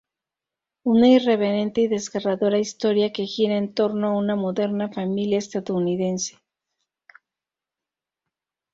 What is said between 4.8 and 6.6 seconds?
familia estadounidense.